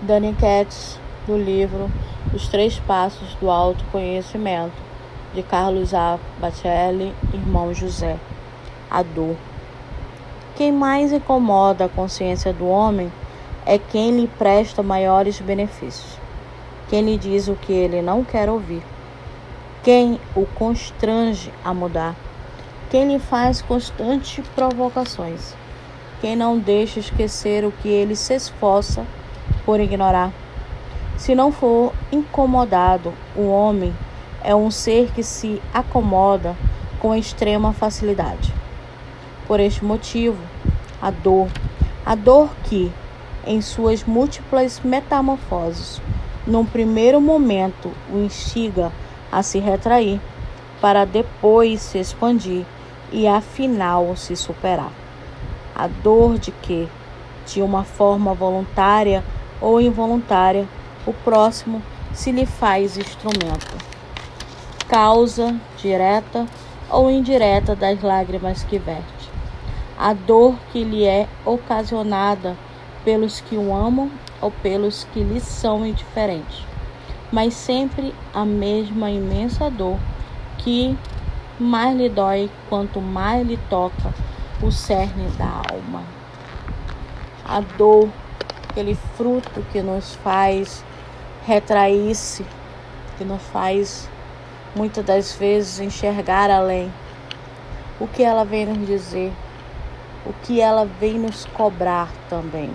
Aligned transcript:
Dani 0.00 0.32
Katz, 0.32 0.96
do 1.26 1.36
livro 1.36 1.90
Os 2.32 2.46
Três 2.46 2.78
Passos 2.78 3.34
do 3.40 3.50
Autoconhecimento, 3.50 4.76
de 5.34 5.42
Carlos 5.42 5.92
A. 5.92 6.20
Bacelli, 6.38 7.12
irmão 7.34 7.74
José. 7.74 8.16
A 8.88 9.02
dor. 9.02 9.34
Quem 10.54 10.70
mais 10.70 11.10
incomoda 11.10 11.86
a 11.86 11.88
consciência 11.88 12.52
do 12.52 12.68
homem 12.68 13.12
é 13.66 13.76
quem 13.76 14.12
lhe 14.20 14.28
presta 14.28 14.84
maiores 14.84 15.40
benefícios, 15.40 16.16
quem 16.88 17.02
lhe 17.02 17.18
diz 17.18 17.48
o 17.48 17.56
que 17.56 17.72
ele 17.72 18.00
não 18.00 18.22
quer 18.22 18.48
ouvir, 18.48 18.84
quem 19.82 20.20
o 20.36 20.46
constrange 20.46 21.52
a 21.64 21.74
mudar, 21.74 22.14
quem 22.88 23.12
lhe 23.12 23.18
faz 23.18 23.60
constantes 23.60 24.46
provocações, 24.54 25.54
quem 26.20 26.36
não 26.36 26.56
deixa 26.56 27.00
esquecer 27.00 27.64
o 27.64 27.72
que 27.72 27.88
ele 27.88 28.14
se 28.14 28.34
esforça 28.34 29.04
por 29.68 29.80
ignorar. 29.80 30.32
Se 31.18 31.34
não 31.34 31.52
for 31.52 31.92
incomodado, 32.10 33.12
o 33.36 33.48
homem 33.50 33.94
é 34.42 34.54
um 34.54 34.70
ser 34.70 35.12
que 35.12 35.22
se 35.22 35.60
acomoda 35.74 36.56
com 36.98 37.14
extrema 37.14 37.74
facilidade. 37.74 38.50
Por 39.46 39.60
este 39.60 39.84
motivo, 39.84 40.42
a 41.02 41.10
dor, 41.10 41.48
a 42.06 42.14
dor 42.14 42.48
que, 42.64 42.90
em 43.46 43.60
suas 43.60 44.04
múltiplas 44.04 44.80
metamorfoses, 44.82 46.00
num 46.46 46.64
primeiro 46.64 47.20
momento 47.20 47.92
o 48.10 48.20
instiga 48.20 48.90
a 49.30 49.42
se 49.42 49.58
retrair, 49.58 50.18
para 50.80 51.04
depois 51.04 51.82
se 51.82 51.98
expandir 51.98 52.64
e 53.12 53.28
afinal 53.28 54.16
se 54.16 54.34
superar. 54.34 54.92
A 55.76 55.86
dor 55.86 56.38
de 56.38 56.52
que, 56.52 56.88
de 57.44 57.60
uma 57.60 57.84
forma 57.84 58.32
voluntária 58.32 59.22
ou 59.60 59.80
involuntária, 59.80 60.68
o 61.06 61.12
próximo 61.12 61.82
se 62.12 62.32
lhe 62.32 62.46
faz 62.46 62.96
instrumento. 62.96 63.76
Causa 64.88 65.54
direta 65.76 66.46
ou 66.90 67.10
indireta 67.10 67.76
das 67.76 68.02
lágrimas 68.02 68.64
que 68.64 68.78
verte 68.78 69.18
a 69.98 70.12
dor 70.12 70.54
que 70.70 70.84
lhe 70.84 71.04
é 71.04 71.26
ocasionada 71.44 72.56
pelos 73.04 73.40
que 73.40 73.56
o 73.56 73.74
amam 73.74 74.08
ou 74.40 74.48
pelos 74.48 75.02
que 75.12 75.24
lhe 75.24 75.40
são 75.40 75.84
indiferentes, 75.84 76.64
mas 77.32 77.52
sempre 77.54 78.14
a 78.32 78.44
mesma 78.44 79.10
imensa 79.10 79.68
dor 79.68 79.98
que 80.58 80.96
mais 81.58 81.96
lhe 81.98 82.08
dói 82.08 82.48
quanto 82.68 83.00
mais 83.00 83.44
lhe 83.44 83.56
toca 83.68 84.14
o 84.62 84.70
cerne 84.70 85.28
da 85.36 85.62
alma. 85.68 86.04
A 87.44 87.60
dor, 87.60 88.08
aquele 88.80 88.94
fruto 89.16 89.64
que 89.72 89.82
nos 89.82 90.14
faz 90.16 90.84
retrair-se, 91.46 92.44
que 93.16 93.24
nos 93.24 93.42
faz 93.42 94.08
muitas 94.76 95.04
das 95.04 95.34
vezes 95.34 95.80
enxergar 95.80 96.50
além. 96.50 96.92
O 97.98 98.06
que 98.06 98.22
ela 98.22 98.44
vem 98.44 98.66
nos 98.66 98.86
dizer? 98.86 99.32
o 100.28 100.32
que 100.42 100.60
ela 100.60 100.84
vem 100.84 101.18
nos 101.18 101.46
cobrar 101.46 102.10
também. 102.28 102.70